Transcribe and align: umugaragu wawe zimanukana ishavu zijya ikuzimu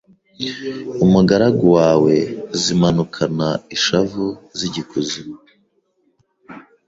umugaragu 1.05 1.65
wawe 1.77 2.15
zimanukana 2.61 3.47
ishavu 3.75 4.25
zijya 4.57 4.79
ikuzimu 4.83 5.35